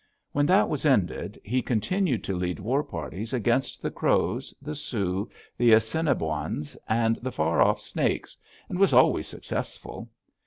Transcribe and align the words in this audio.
When 0.31 0.47
that 0.47 0.67
was 0.67 0.83
ended, 0.83 1.39
he 1.45 1.61
continued 1.61 2.23
to 2.23 2.35
lead 2.35 2.57
war 2.59 2.83
parties 2.83 3.33
against 3.33 3.83
the 3.83 3.91
Crows, 3.91 4.51
the 4.59 4.73
Sioux, 4.73 5.29
the 5.59 5.73
Assiniboines, 5.73 6.75
and 6.89 7.17
the 7.17 7.31
far 7.31 7.61
off 7.61 7.79
Snakes, 7.79 8.35
and 8.67 8.79
was 8.79 8.93
always 8.93 9.27
successful. 9.27 10.09